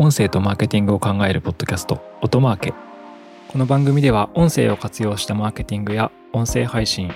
[0.00, 2.72] 音声とマーケティングを考えるポッドキャスト音マーケ
[3.48, 7.10] この番組では音声を活用したマーケティングや音声配信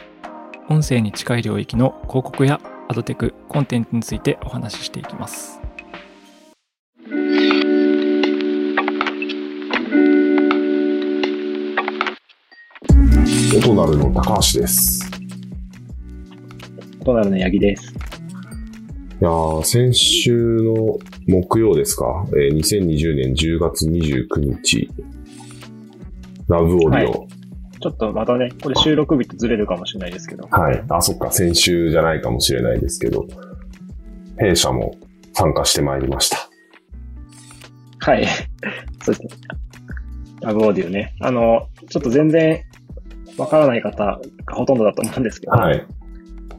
[0.69, 5.61] 音声に近い領域の広告やアドテクコンテンツについてお話ししていきます
[13.65, 15.09] 音なるの高橋です。
[17.05, 17.93] トナルの八木です。
[17.93, 24.89] いやー先週の木曜ですか、えー2020年10月29日、
[26.49, 27.21] ラブオーディオ。
[27.21, 27.29] はい
[27.83, 30.85] ちょっとまたね、これ収録日とずれるかもしれないですけど、はい。
[30.89, 33.27] あ、そっか、先週じゃないかもしれないですけど、
[34.39, 34.95] 弊社も
[35.33, 36.49] 参加してまいりました。
[37.99, 38.27] はい。
[39.03, 39.29] そうですね。
[40.43, 41.15] ラブオーディオね。
[41.21, 42.63] あの、ちょっと全然
[43.37, 45.85] わからない方がほとんどだと思うんですけど、はい。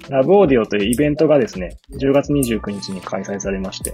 [0.10, 3.94] ラブオーディオというイベントがですね、10月29日に開催されまして、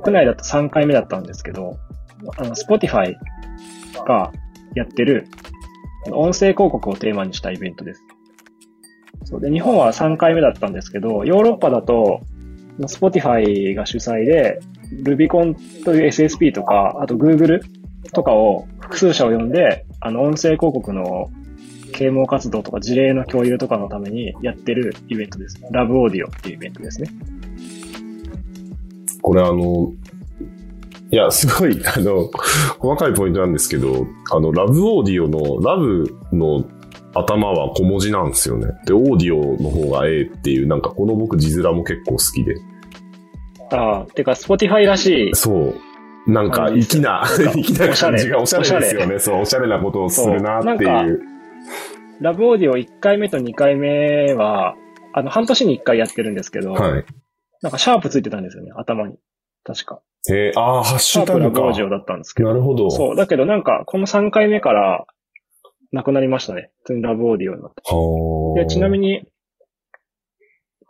[0.00, 1.78] 国内だと3回目だったんですけど、
[2.36, 3.14] あの、Spotify
[4.04, 4.32] が
[4.74, 5.28] やってる
[6.10, 8.02] 音声広告をテーマにしたイベントです。
[9.24, 12.20] そうで、日本は3回目だったんですけど、ヨーロッパだと、
[12.80, 14.58] Spotify が主催で、
[15.04, 17.60] Rubicon という SSP とか、あと Google
[18.12, 21.30] とかを複数社を呼んで、あの、音声広告の
[21.92, 25.60] 啓蒙活動とか事例の共有とかのためにやってるイベントです。
[25.70, 27.08] ラブオーディオっていうイベントですね。
[29.24, 29.90] これあの、
[31.10, 32.30] いや、すごい、あの、
[32.78, 36.62] 細かいポイントなんですけど、あの、ラブオーディオの、ラブの
[37.14, 38.66] 頭は小文字なんですよね。
[38.84, 42.54] で、オーディオの方が A っていう、なんかこの僕字面も結構好きで。
[43.72, 45.34] ああ、てか、Spotify らしい。
[45.34, 45.72] そ
[46.26, 46.30] う。
[46.30, 49.18] なんか、粋な、 粋な感じがおおしゃれれですよね。
[49.18, 51.20] そう、おしゃれなことをするなってそういう。
[52.20, 54.74] ラブオーディオ1回目と2回目は、
[55.14, 57.04] あの、半年に1回やってるんですけど、はい。
[57.64, 59.16] なんかシャープついてたんですよね、頭に。
[59.64, 60.02] 確か。
[60.30, 61.48] えー、あー、ハッシュタグか。
[61.48, 62.50] ブオーディオだったんですけど。
[62.50, 62.90] なるほど。
[62.90, 63.16] そう。
[63.16, 65.06] だけどなんか、この3回目から、
[65.92, 66.72] なくなりましたね。
[66.82, 67.82] 普通にラブオーディオになって。
[67.86, 69.08] はで、ちなみに。
[69.08, 69.22] に、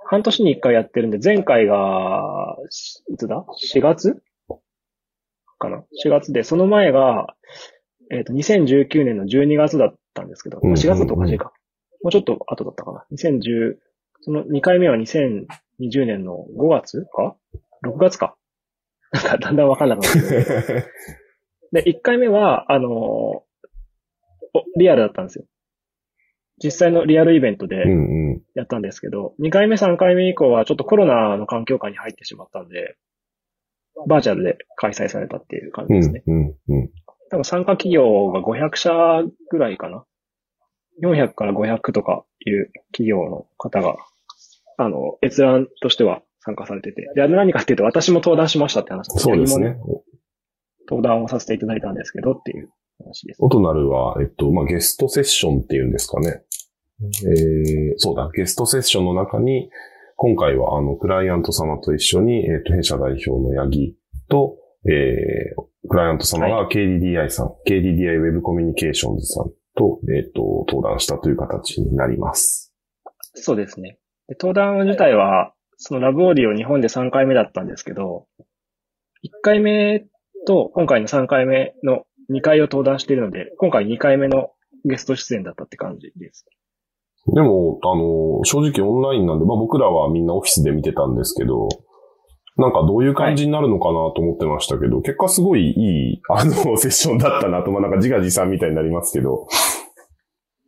[0.05, 4.21] 半年に1回やってるんで、前回が、しいつだ ?4 月？
[5.61, 7.37] かな ?4 月で、その前が、
[8.11, 11.53] えっ、と、2019年の12月だったんですけど、うんうんうん4月だとおかしいか。
[12.03, 13.07] もうちょっと後だったかな。
[13.13, 13.77] 2010、
[14.25, 17.37] その2回目は2020年の5月か
[17.85, 18.37] ?6 月か。
[19.13, 20.85] なんか だんだんわかんなくなって。
[21.73, 23.45] で、1回目は、あのー
[24.57, 25.45] おリアルだったんですよ。
[26.63, 28.43] 実際のリアルイベントで、うんうん。
[28.55, 32.97] やったんですけど、2回目、3回目以降はちょっとコロナの環境下に入ってしまったんで、
[34.09, 36.23] バーチャルで開催されたっていう感じうんですね。
[36.27, 36.91] うんうん。
[37.31, 38.93] 多分参加企業が500社
[39.51, 40.05] ぐらいかな
[41.03, 43.97] ？400から500とかいう企業の方が、
[44.79, 47.09] あの、閲覧としては参加されてて。
[47.15, 49.77] で、何かっていうと私も登壇しましたって話そうですね
[50.89, 52.69] 登壇をさせていただいたんですけどっていう
[53.03, 53.39] 話です。
[53.43, 56.43] オトナルは、えっと、まあ、ゲストセッションっていうんですかね。
[57.01, 59.71] えー、そうだ、ゲストセッションの中に、
[60.17, 63.97] 今回は、あの、クライアント様と一緒に、えっと、弊社代表の八木
[64.29, 64.57] と、
[64.87, 72.73] えー、クライアント様が KDDI さん、KDDI ウェブコミュニケーションズさんと、えっと、登壇したという形になります。
[73.35, 73.99] そうですね。
[74.29, 78.27] で登壇自体は、そのラブオーディオ日本で3回目だったんですけど、
[79.25, 80.05] 1回目
[80.47, 84.51] と今回の3回目の2回を登壇しているので、今回2回目の
[84.85, 86.47] ゲスト出演だったって感じです。
[87.35, 91.69] でも、あの、正直オンラインなんで、まあ僕らはみんなオフィスで見てたんですけど、
[92.57, 99.49] なんかどういう感じになるのかなと思ってましたけど、結果すごいいい、あの、 セッションだったなと、まあなんか自画自賛みたいになりますけど。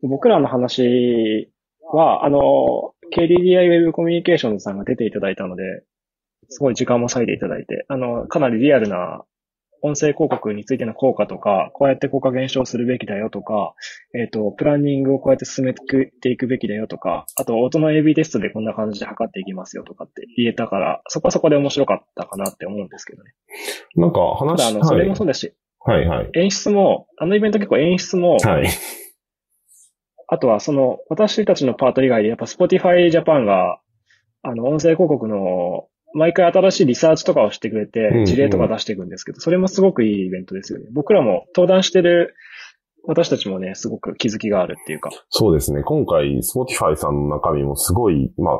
[0.02, 1.52] 僕らの話
[1.92, 5.62] は、あの、KDDI ウェブコミュニケーションズさんが出ていただいたので、
[6.48, 9.24] すごい時間も割いていただいて、あの、かなりリアルな
[9.82, 13.74] 音声広告についての効果とか、こうやって効果減少するべきだよとか、
[14.14, 23.32] えっ、と、プランニングをこうやって進めていくべきだよとか、あと、音の AB テストでこんな感じで測っていきますよとかって言えたから、そこはそこで面白かったかなって思うんですけどね。
[23.96, 26.30] なんかただ、話、あの、それはいもそうですし、はいはい。
[26.34, 28.68] 演出も、あのイベント結構演出も、はい。
[30.28, 33.80] あとはその、私たちのパート以外で、やっぱ Spotify Japan が、
[34.42, 40.86] あの、音声広告の、毎回新しいリサーチとかをしてくれて、ん事例とか出していくんですけど、それもすごくいいイベントですよね。
[40.92, 42.34] 僕らも登壇してる
[43.06, 45.10] 私たちもね、すごく気づきがあるっていうか。
[45.30, 45.82] そうですね。
[45.82, 48.58] 今回、Spotify さんの中身もすごい、まあ、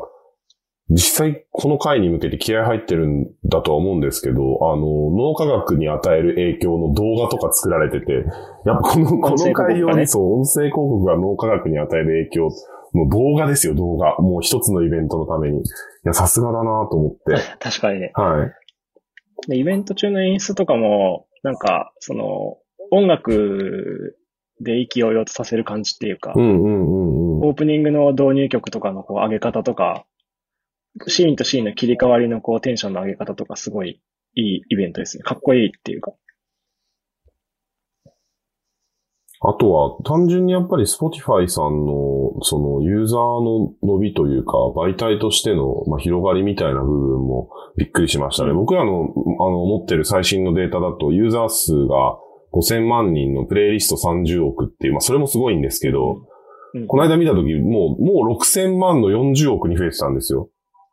[0.89, 8.13] 実際この回に向けて気合入ってるんだとは思うんですけど、あの、脳科学に与える影響の動画とか作られてて、
[8.65, 12.49] やっぱこの、この回用にそう、音声広告が脳科学に与える影響
[12.95, 14.17] の動画ですよ、動画。
[14.19, 15.59] もう一つのイベントのために。
[15.59, 15.63] い
[16.05, 17.43] や、さすがだなと思って。
[17.59, 18.13] 確かにね。
[18.15, 18.53] はい。
[19.49, 22.59] でイベント中の演出とかも、なんか、その、
[22.93, 24.17] 音楽
[24.61, 27.49] で意気揚々とさせる感じっていうか、うんうんうんうん。
[27.49, 30.07] オープニングの導入曲とかのこう上げ方とか、
[31.07, 34.01] シーンとシーンの切り替わりのこうテンションの上げ方とかすごい
[34.35, 35.23] いいイベントですね。
[35.23, 36.13] かっこいいっていうか。
[39.41, 48.51] あとは、単純にやっぱり Spotify さんの、そのユーザーの伸びというか、媒体としての、まあ、広がりみたいな部分もびっくりしましたね。
[48.51, 52.19] うん僕らの、あの、持ってる最新のデータだと、ユーザー数が
[52.55, 56.23] 5000万人のプレイリスト30億っていう、まあ、それもすごいんですけど、
[56.75, 60.51] うんこの間見たとき、もう、もう6000万の40億に増えてたんですよ。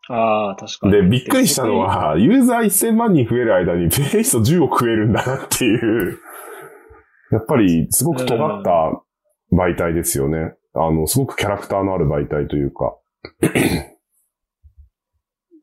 [0.10, 0.94] ああ、確かに。
[0.94, 6.20] で、びっくりしたのは、ユーザー1000万人増える間に、プレイリスト10億増えるんだなっていう、
[7.32, 9.02] やっぱり、すごく尖った
[9.52, 10.56] 媒体ですよね。
[10.74, 12.98] あの、すごくキャラクターのある媒体というか。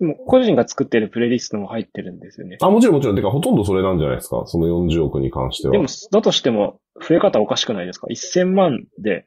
[0.01, 2.57] でも個人が作ってるプレイリストも入ってるんですよね。
[2.63, 3.17] あ、もちろんもちろん。
[3.17, 4.45] てか、ほとんどそれなんじゃないですか。
[4.47, 5.73] その40億に関しては。
[5.73, 9.27] でも、だとしても、増え方おかしくないですか ?1000 万で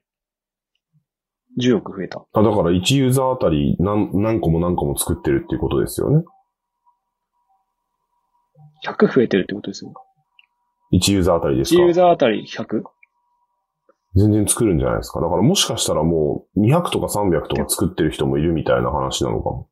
[1.61, 2.25] 10億増えた。
[2.33, 6.23] あだから、1ユーザーあたり何、何個も何個も作ってるっていうことですよね。
[8.85, 9.93] 100増えてるってことですよ。
[10.93, 12.83] 1ユーザーあたりです1かユーザーあたり 100?
[14.15, 15.21] 全然作るんじゃないですか？
[15.21, 19.69] だから、もしかしたらもう、200とか300とか作ってる人もいるみたいな話なのかも。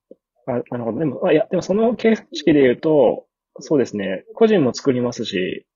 [0.48, 1.00] あ、なるほど。
[1.00, 3.28] でも、あいや、でもその形式で言うと、
[3.60, 4.24] そうですね。
[4.34, 5.68] 個人も作りますし、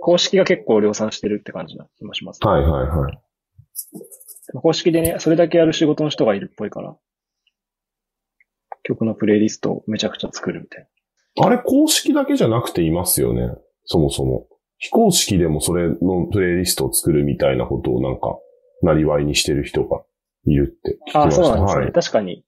[0.00, 2.40] 公式が結構量産してるって感じな気もします。
[2.46, 3.18] はいはいはい。
[4.52, 6.96] 公式でね、それだけやる仕事の人がいるっぽいから、
[8.82, 10.88] 曲のプレイリストをめちゃくちゃ作るみたい
[11.36, 11.46] な。
[11.46, 13.48] あれ、公式だけじゃなくていますよね。
[13.84, 14.46] そもそも。
[14.78, 18.38] 非公式でもそれのプレイリストを作るみたいなことをなんか、
[18.82, 20.02] なりわいにしてる人が
[20.46, 21.44] いるって聞きあました。
[21.44, 21.84] そうなんですね。
[21.84, 21.92] はい。
[21.92, 22.44] 確かに。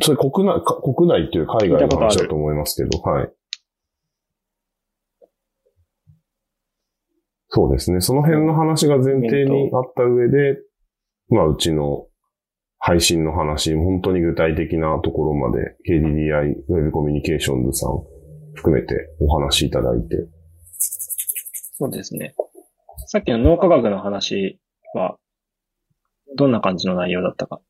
[0.00, 3.32] それ国内、か国内っていう海外の話だと思いますけど、はい。
[7.54, 8.00] そうですね。
[8.00, 10.58] その辺の話が前提にあった上で、
[11.28, 12.06] まあ、うちの
[12.78, 17.90] 配信の話、本当に具体的なところまで KDDI ウェブコミュニケーションズさん
[18.54, 20.16] 含めてお話しいただいて。
[21.74, 22.34] そうですね。
[23.06, 24.58] さっきの脳科学の話
[24.94, 25.18] は、
[26.38, 27.60] どんな感じの内容だったか。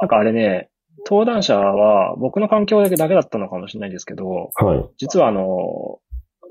[0.00, 0.70] なんかあれね、
[1.04, 4.94] 登壇者は僕の環境だけだけだったのかもしれないですけど、はい。
[4.98, 5.98] 実はあの、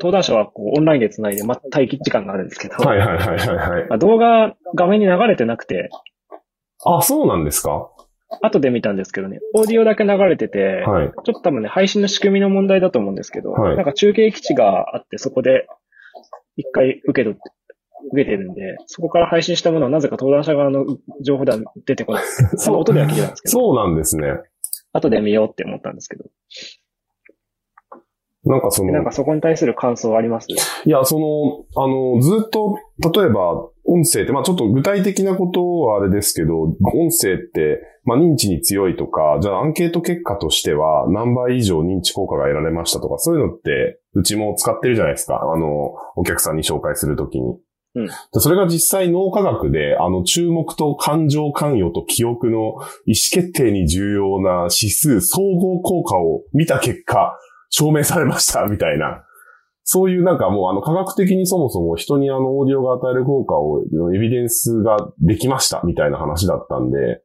[0.03, 3.87] 登壇者はこうオンラインで繋いで、ま、待機時間があるんですけど、はいはいはいはいはい。
[3.87, 5.89] まあ動画画面に流れてなくて、
[6.85, 7.89] あ、そうなんですか？
[8.41, 11.07] 後で見たんですけどね、オーディオだけ流れてて、はい。
[11.07, 15.67] ちょっと多分ね、配信の仕組みの問題だと思うんですけど、はいなんか中継基地があって、そこで
[16.57, 17.39] 一回受け取って、
[18.11, 20.85] 受けてるんで、そこから配信したものはなぜか登壇者側の
[21.21, 22.23] 情報では出てこない。
[22.57, 24.33] そう音では聞いてたんですけど、そうなんですね。
[24.91, 26.25] 後で見ようって思ったんですけど、
[28.45, 30.47] なんかその、なんかそこに対する感想あります？
[30.51, 36.75] いや、その、あの、ずっと、例えば、音声って、まあちょっと具体的なことはあれですけど、音
[37.11, 45.41] 声って、まあ認知に強いとか、じゃあアンケート結果としては何倍以上認知効果が得られましたとか、そういうのって、うちも使ってるじゃないですか。
[45.41, 47.57] あの、お客さんに紹介するときに。
[47.95, 52.79] うんでそれが実際脳科学で、あの、注目と感情関与と記憶の意思
[53.31, 57.37] 決定に重要な指数、総合効果を見た結果、
[57.75, 59.23] 証明されました、みたいな。
[59.83, 63.81] そういうなんかもうあの科学的にそもそも人にあのオーディオが与える効果を、
[64.15, 67.23] エビデンスができましたみたいな話だったんで、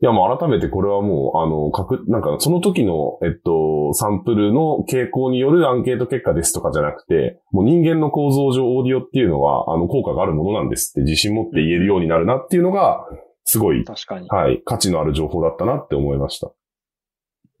[0.00, 13.04] いやもう改めてこれはもうあの、かく、なんかその時の、えっと、サンプルの傾向によるアンケート結果ですとかじゃなくて、もう人間の構造上オーディオっていうのはあの効果があるものなんですって自信持って言えるようになるなっていうのが、
[13.42, 14.28] すごい、確かに。
[14.28, 16.52] はい、価値のある情報だったなって思いました。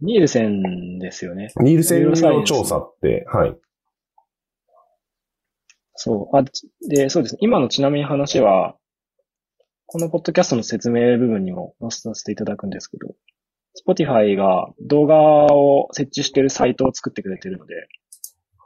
[0.00, 1.52] ニールセンですよね。
[1.60, 3.56] ニールセンの調査って、はい。
[5.94, 6.36] そう。
[6.36, 6.44] あ、
[6.88, 7.38] で、そうですね。
[7.42, 8.76] 今のちなみに話は、
[9.86, 13.14] このポッドキャストの説明部分にも載せさせていただくんですけど、
[13.86, 17.74] Spotify が動画を設置しているサイトを作ってくれてるので、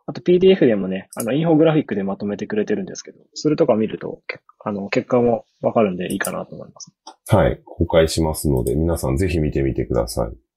[0.07, 6.93] あと PDF でもね、あの、インフォグラフィックでまとめてくれてるんですけど、それとか見ると、けあの、結果もわかるんでいいかなと思います。
[7.29, 7.61] はい。
[7.65, 10.52] 公開しますので、皆さんぜひ見てみてください。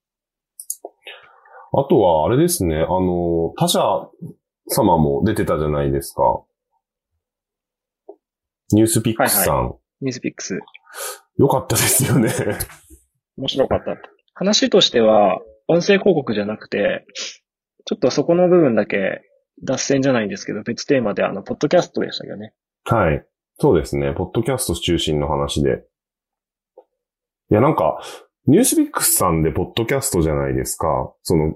[1.74, 3.80] あとは、あれですね、あの、他社
[4.68, 6.22] 様も出てたじゃないですか。
[8.72, 9.76] ニュースピックスさん。
[10.02, 10.60] ニュースピックス、
[11.38, 12.32] よかったですよね。
[13.38, 13.98] 面白かった。
[14.34, 17.06] 話としては、音声広告じゃなくて、
[17.86, 19.22] ちょっとそこの部分だけ
[19.64, 22.54] 脱線じゃないんですけど、別テーマであの、ポッドキャストでしたよね。
[22.86, 23.26] はい。
[23.60, 24.14] そうですね。
[24.14, 25.86] ポッドキャスト中心の話で。
[27.52, 28.02] いや、なんか、
[28.48, 31.14] ニュースピックスさんでポッドキャストじゃないですか。
[31.24, 31.56] その、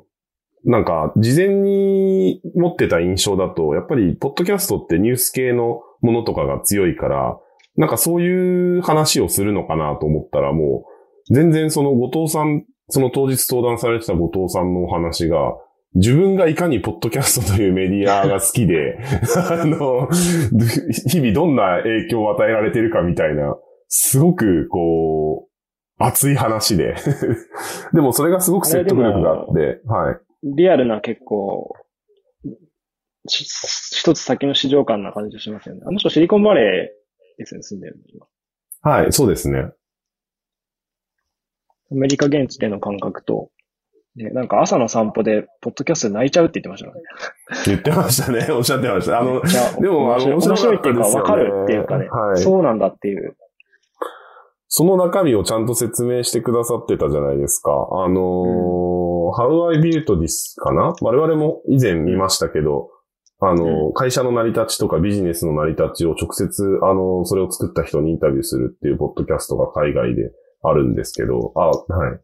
[0.65, 7.38] なんか、事前に持ってた印象だと、やっぱり、ポッドキャストってニュース系のものとかが強いから、
[7.77, 10.86] なんかそういう話をするのかなと思ったら、も
[11.29, 15.53] う、全然その後藤さん、その当日登壇されてた後藤さんのお話が、
[15.96, 19.00] 自分がいかにポッドキャストというメディアが好きで、
[19.38, 20.08] あの、
[21.08, 23.55] 日々どんな影響を与えられてるかみたいな、
[23.88, 25.49] すごく、こう、
[26.00, 26.96] 熱い話で。
[27.94, 30.20] でもそれがすごく説得力があって、はい。
[30.44, 31.74] リアルな結構、
[33.27, 35.82] し一つ先の市場感な感じがしますよね。
[35.86, 38.27] あの人シリコンバレーですね、住んでるの今。
[38.82, 39.72] はい、そうですね。
[41.91, 43.50] アメリカ現地での感覚と、
[44.15, 47.03] で、なんか朝の散歩で、ポッドキャストで泣いちゃうって言ってましたね。
[47.65, 48.48] 言ってましたね。
[48.53, 49.20] おっしゃってました。
[49.20, 49.41] あの、
[49.82, 53.36] でもあの面白いっていうか、わかるっていうかね、はいそうなんだっていう。
[54.72, 57.72] その中身をちゃんと説明してくださってたじゃないですか。
[57.72, 60.94] あのー How I Built This かな？
[61.02, 62.90] 我々も以前見ましたけど、
[63.40, 72.20] あのーう会社の成り立ちとかビジネスの成り立ちを直接、あのーそれを作った人にインタビューするっていうポッドキャストが海外であるんですけど、あ、はい。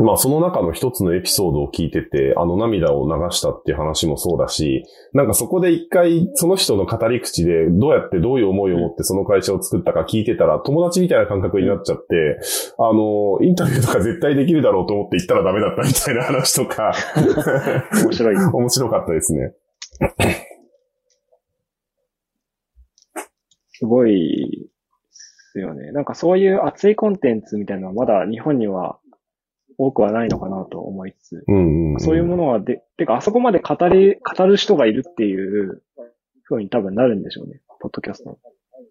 [0.00, 12.38] まあその中の一つのエピソードを聞いてて、あの涙を流したっていう話もそうだし、なんかそこで一回その人の語り口でどうやってどういう思いを持ってその会社を作ったか聞いてたら友達みたいな感覚になっちゃって、
[12.78, 16.92] あの、インタビューとか絶対できるだろうと思って行ったらダメだったみたいな話とか、
[18.04, 18.36] 面白い。
[18.54, 19.54] 面白かったですね。
[23.72, 25.92] すごいですよね。
[25.92, 28.98] なんかそういう熱いコンテンツみたいなのはまだ日本には
[29.78, 32.00] 多くはないのかなと思いつつ、うんうん、うん。
[32.00, 35.82] そういうものはで、てかあそこまで語り、語る人がいるっていう
[36.48, 37.60] 風に多分なるんでしょうね。
[37.80, 38.38] ポッドキャストの。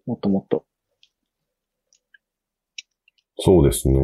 [0.06, 0.64] もっともっと。
[3.40, 4.00] そうですね。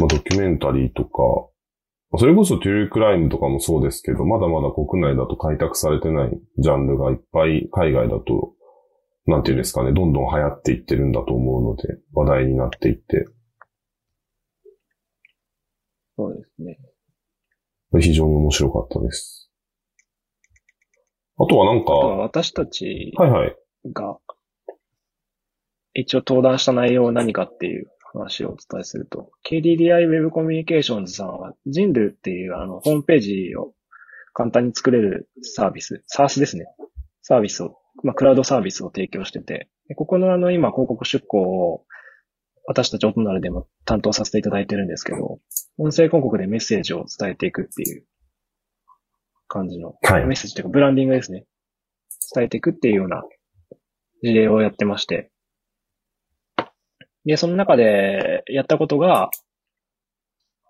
[0.00, 1.48] まあ、ドキュメンタリーとか、
[2.16, 8.54] それこそトゥルークライムとかもそうですけど、まだまだ国内だと開拓されてないジャンルがいっぱい海外だと、
[9.26, 13.26] なんていうんですかね、どんどん流行っていってるんだと思うので、話題になっていって、
[16.18, 16.78] そうですね。
[18.00, 19.52] 非常に面白かったです。
[21.38, 23.56] あとはなんか、あとはは私たちいはい。
[23.92, 24.18] が、
[25.94, 33.74] 一応登壇した内容は何かっていう話をお伝えすると、KDDI Web Communications さんは、ジンドゥっていうあの、ホームページを
[34.34, 36.66] 簡単に作れるサービス、サースですね。
[37.22, 41.84] サービスを、まあ、クラウドサービスを提供してて、でここのあの、今広告出稿を、
[42.68, 45.40] 私たちオトナルでも担当させていただいてるんですけど、
[45.78, 48.04] 音声広告でメッセージを伝えていくっていう
[49.48, 51.46] 感じの、はいメッセージというかブランディングですね。
[52.34, 53.22] 伝えていくっていうような
[54.22, 55.30] 事例をやってまして。
[57.24, 59.30] で、その中でやったことが、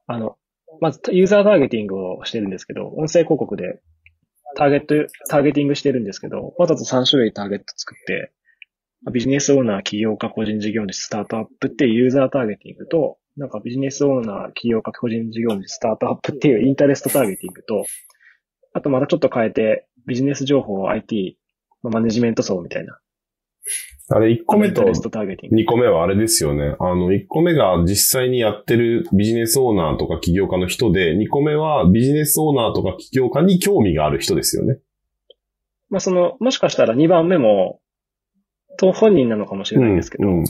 [0.07, 0.37] あの、
[0.81, 3.81] まずユーザーターゲティングをしてるんですけど、音声広告で
[4.55, 4.95] ターゲット、
[5.29, 8.33] ターゲティングしてるんですけど、わざと3種類ターゲット作って、
[9.13, 17.85] ビジネスオーナー、起業家、個人事業主、スタートアップっていうユーザーターゲティングと、なんかビジネスオーナー、起業家、個人事業主、スタートアップっていうインタレストターゲティングと、
[18.73, 21.39] あとまたちょっと変えて、ビジネス情報、IT、
[21.83, 22.99] まあマネジメント層みたいな。
[24.11, 25.57] あれ、1個目とインタレストターゲティング。
[25.63, 26.75] 2個目はあれですよね。
[26.81, 34.79] あの、1個目が実際にやってるビジネスオーナーとか起業家の人で、2個目はビジネスオーナーとか起業家に興味がある人ですよね。
[35.91, 37.81] まあその、もしかしたら2番目も、
[38.79, 40.45] と本人なのかもしれないんですけど、うんうん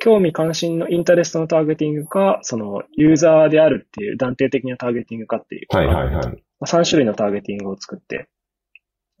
[0.00, 5.66] 興味関心のインタレストのターゲティングか、そのユーザーであるっていう断定的なターゲティングかっていう。
[5.70, 6.26] はいはいはい。
[6.26, 8.28] まあ3種類のターゲティングを作って、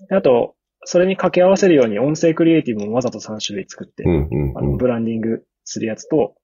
[0.08, 4.76] であと、それに掛け合わせるように音声クリエイティブもわざと3種類作って、うんうんあのうん。
[4.76, 6.34] ブランディングするやつと、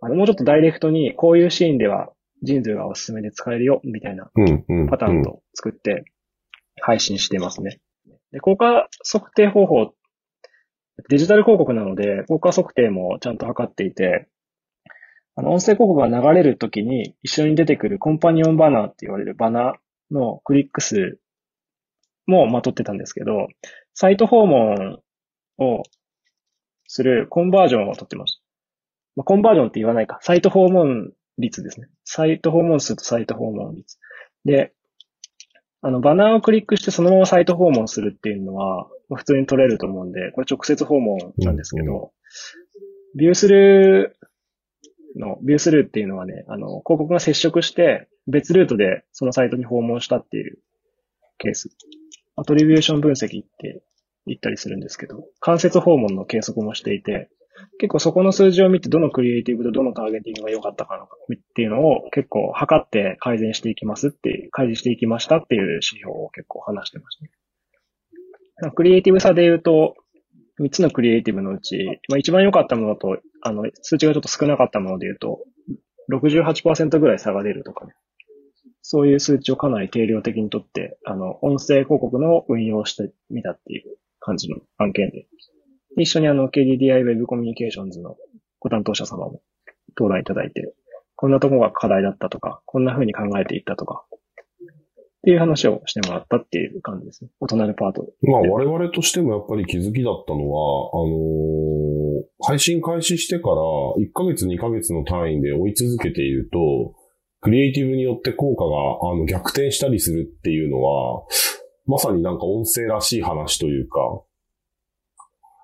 [0.00, 2.10] あのもうちょっとダイレクトにこういうシーンでは
[2.42, 4.30] 人数がおすすめで使えるよ、みたいな。
[4.90, 6.04] パターンと作って
[6.80, 7.80] 配信してますね。
[8.32, 9.94] で、効果測定方法、
[11.08, 14.28] デジタル広告なので、効果測定もちゃんと測っていて、
[15.36, 21.18] あの、音声広告が流れるときに一緒に出てくるコンパニオンバナーって言われるバナーのクリック数
[22.26, 23.46] もまとってたんですけど、
[23.94, 24.98] サイト訪問
[25.58, 25.82] を
[26.86, 28.42] するコンバージョンを取ってました。
[29.16, 30.18] まあ、コンバージョンって言わないか。
[30.22, 31.88] サイト訪問率ですね。
[32.04, 33.98] サイト訪問数とサイト訪問率。
[34.44, 34.72] で、
[35.80, 42.12] あの、バナーをクリックしてそのままサイト訪問するっていうのは、まあ普通に取れると思うんで、これ直接訪問なんですけど、
[43.16, 50.58] ビュースルーの、ビュースルーっていうのはね、あの、広告が接触して、別ルートでそのサイトに訪問したっていう
[51.38, 51.70] ケース。
[52.36, 53.82] アトリビューション分析って
[54.26, 57.30] 言ったりするんですけど、間接訪問の計測もしていて、
[57.78, 68.72] 結構そこの数字を見てどのクリエイティブとどのターゲティングが良かったかのかっていうのを結構測って改善していきますっていう、改善していきましたっていう指標を結構話してましたね。
[68.74, 69.94] クリエイティブ差で言うと、
[70.60, 75.44] 3つのクリエイティブのうち、まあ、一番良かったものと、あの、数値がちょっと少なかったもので言うと、
[76.10, 77.92] 68%ぐらい差が出るとかね。
[78.82, 85.26] そういう数値をかなり定量的にとって、あの、音声広告の運用をしてみたっていう感じの案件で。
[85.98, 88.16] 一緒にあの、KDDI Web コミュニケーションズの
[88.60, 89.40] ご担当者様も
[89.96, 90.72] 登壇いただいて、
[91.16, 97.30] こんなとこが課題だったとか、こんな風に考えていったとか、っていう話をしてもらったっていう感じですね。
[97.40, 98.06] 大人のパート。
[98.22, 103.56] まあ我々としてもやっぱり気づきだったのは、あのー、配信開始してから
[103.98, 106.94] 1ヶ月2ヶ月の単位で追い続けていると、
[107.40, 111.24] クリエイティブによって効果があの逆転したりするっていうのは、
[111.86, 113.98] まさになんか音声らしい話というか、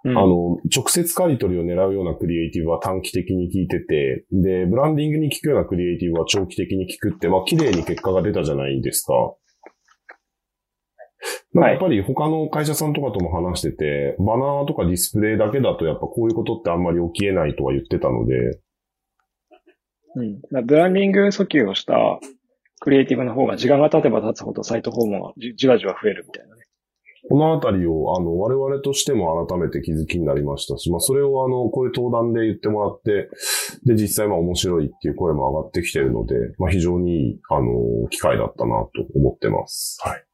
[0.05, 9.15] うん、あの、直接刈り取りを狙うようなクリエイティブは短期的に効いてて、で、ブランディングに効くようなクリエイティブは長期的に効くって、まあ、綺麗に結果が出たじゃないですか。
[11.55, 18.61] まあ、やっぱり他の会社さんとかとも話してて、バナーとかディスプレイだけだとやっぱこういうことってあんまり起きえないとは言ってたので。
[20.17, 20.67] うん。
[20.67, 21.95] ブランディング訴求をした
[22.81, 26.64] クリエイティブの方が時間が経てば経つほどサイト訪問がじわじわ増えるみたいなね。
[27.31, 33.31] このあたりを、あの、我々としても改めて気づきになりましたし、まあ、それをあの、こういう登壇で言ってもらって、
[33.87, 39.99] で、実際まあ面白いっていう声も上がってきてるので、まあ、非常にいい、あの、機会だったなと思ってます。
[40.03, 40.25] はい。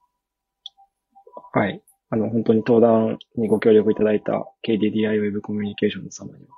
[1.52, 1.82] はい。
[2.10, 6.56] あの、本当に登壇にご協力いただいた KDDI Web コミュニケーションズ様には、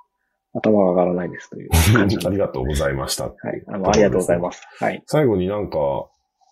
[0.55, 2.17] 頭が上がらないですという感じ。
[2.25, 3.25] ありがとうございました。
[3.25, 3.63] はい。
[3.67, 4.63] あの、ありがとうございます。
[4.79, 5.03] はい。
[5.05, 5.77] 最後になんか、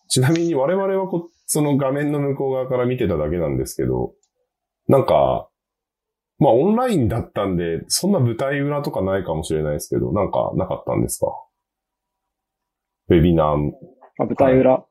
[0.07, 4.13] ちなみに我々はこその画面の向こう側から見てただけなんですけど、
[4.87, 5.49] なんか、
[6.39, 11.27] まあオンラインだったんで、そんな舞台裏とかないかもしれないですけど、なんかなかったんですか？
[13.09, 13.71] ウェビナー。
[14.17, 14.83] あ、舞台裏、はい、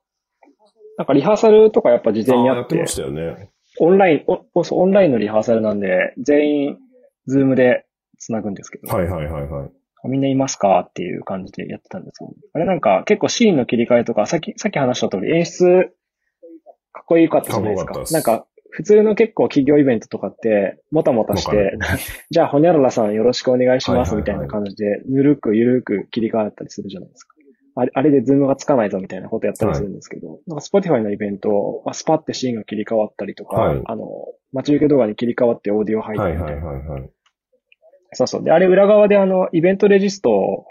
[0.99, 2.59] なんかリハーサルとかやっぱ事前にあって。
[2.59, 3.51] やってましたよね。
[3.79, 6.79] オンライン、おオンラインのリハーサルなんで、全員、
[7.27, 7.87] Zoom で
[8.19, 8.95] 繋ぐんですけど。
[8.95, 9.71] はいはいはいはい。
[10.11, 10.81] みんないますか？
[10.81, 12.33] っていう感じでやってたんですけど。
[12.53, 15.91] あれなんか結構シーンの切り替えとか、さっき、さっき話した通り演出
[16.93, 18.03] かっこよかったじゃないですか。
[18.11, 21.77] なんか、普通の結構企業イベントとかって、もたもたして、
[22.31, 27.35] じゃあ、ほにゃららさんよろしくお願いしますみたいな感じで、ぬるくゆるく切り替わったりするじゃないですか。
[27.77, 34.07] あれあれで Zoom がつかないぞみたいなことやったりするんですけど、はい、なんか Spotify のイベント、スパってシーンが切り替わったりとか、はい、あの、
[34.53, 36.67] 待ち受け動画に切り替わってオーディオ入ったりみたいな。
[36.67, 37.11] はいはいはいはい、
[38.13, 38.45] そうそう。
[38.45, 40.67] で、あれ裏側であの、イベントレジスト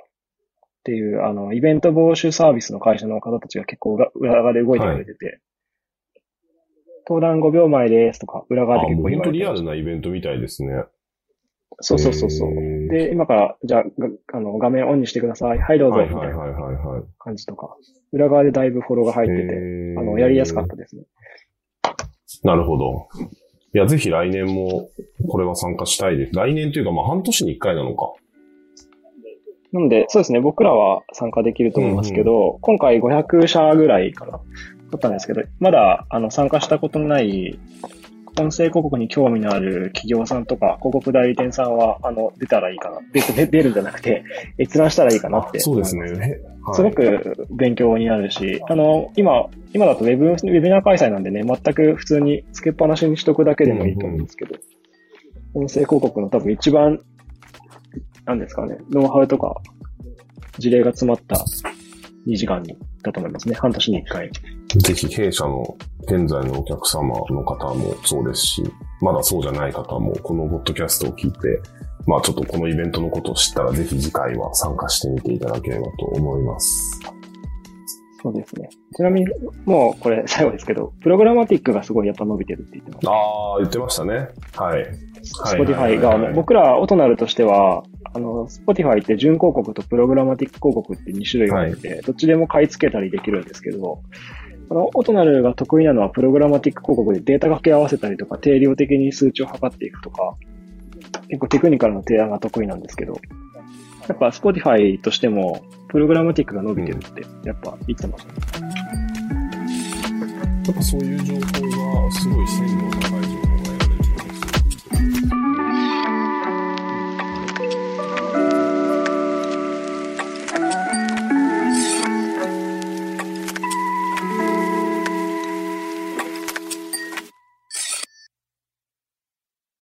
[0.80, 5.40] っていう、あの、イベント防止サービスの会社の方たちが結構裏側で動いてくれてて、
[7.10, 10.84] 登壇5秒前ですとか、裏側で結構言われて本当リアルなイベントみたいですね。
[11.82, 12.54] そうそうそうそう。
[12.90, 13.84] で、今から、じゃあ、
[14.34, 15.60] あの、画面オンにしてください。
[15.60, 15.98] はい、どうぞ。
[16.04, 16.36] みたいな
[17.18, 17.76] 感じとか。
[18.12, 21.04] 裏側でだいぶフォローが入ってて、あの、やりやすかったですね。
[22.44, 23.08] なるほど。
[23.74, 24.90] いや、ぜひ来年も、
[25.30, 26.36] これは参加したいです。
[26.36, 28.14] 来年というか、まあ、半年に一回なのか。
[29.72, 34.42] なんで、そうですね、僕らは参加できると思いますけど、うんうん、今回500社ぐらいかな。
[34.92, 37.60] 撮ったんですけど、まだあの参加したことのない
[38.40, 43.00] 音声広告に興味のある企業さんとか広告代理店さんは、あの、出たらいいかな。
[43.12, 44.24] 出出るんじゃなくて、
[44.58, 45.60] 閲覧したらいいかなって。
[45.60, 46.04] そうですね。
[46.62, 54.56] はい、すごく勉強になるし、あの、今、今だとウェブ、ウェビナー開催なんでね、全く普通につけっぱなしにしとくだけでもいいと思うんですけど、
[55.56, 57.02] うんうん、音声広告の多分一番、
[58.26, 59.56] なんですかね、ノウハウとか
[60.60, 61.36] 事例が詰まった
[62.28, 63.56] 2時間にだと思いますね。
[63.56, 64.32] 半年に1回。
[64.78, 68.64] ぜひ弊社の現在のお客様の方もそうですし、
[69.02, 71.60] まだそうじゃない方もこのポッドキャストを聞いて、
[72.06, 77.00] まあちょっとこのイベントのことを知ったらぜひ次回は参加してみていただければと思います。
[78.22, 78.70] そうですね。
[78.96, 79.28] ちなみに、
[79.66, 83.12] もうこれ最後ですけど、プログラマティックがすごいやっぱ伸びてるって言ってました。
[83.12, 84.28] ああ、言ってましたね。
[84.56, 84.88] はい。
[85.24, 94.02] Spotify が、僕らオトナルとしては、あの、 Spotify って純広告とプログラマティック広告って2種類があって、はい、どっちでも買い付けたりできるんですけど、
[94.70, 100.36] この、オトナルが得意なのはプログラマティック広告でデータ掛け合わせたりとか、定量的に数値を測っていくとか、
[101.28, 103.14] 結構テクニカルの提案が得意なんですけど、
[104.08, 108.34] やっぱ Spotify としても、プログラマティックが伸びてるって、やっぱ言ってます、ね、
[110.66, 113.29] やっぱそういう情報がすごい鮮度高い